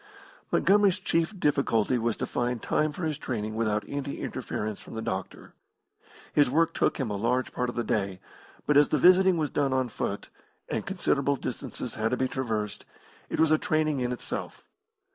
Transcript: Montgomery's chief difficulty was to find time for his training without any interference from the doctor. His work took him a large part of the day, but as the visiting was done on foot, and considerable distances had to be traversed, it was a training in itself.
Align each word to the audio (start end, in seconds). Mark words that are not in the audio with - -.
Montgomery's 0.51 0.99
chief 0.99 1.39
difficulty 1.39 1.99
was 1.99 2.17
to 2.17 2.25
find 2.25 2.59
time 2.59 2.91
for 2.91 3.03
his 3.05 3.19
training 3.19 3.53
without 3.53 3.83
any 3.87 4.17
interference 4.17 4.79
from 4.81 4.95
the 4.95 5.01
doctor. 5.03 5.53
His 6.33 6.49
work 6.49 6.73
took 6.73 6.99
him 6.99 7.11
a 7.11 7.15
large 7.15 7.51
part 7.53 7.69
of 7.69 7.75
the 7.75 7.83
day, 7.83 8.19
but 8.65 8.77
as 8.77 8.89
the 8.89 8.97
visiting 8.97 9.37
was 9.37 9.51
done 9.51 9.73
on 9.73 9.89
foot, 9.89 10.29
and 10.67 10.87
considerable 10.87 11.35
distances 11.35 11.93
had 11.93 12.09
to 12.09 12.17
be 12.17 12.27
traversed, 12.27 12.83
it 13.29 13.39
was 13.39 13.51
a 13.51 13.59
training 13.59 13.99
in 13.99 14.11
itself. 14.11 14.63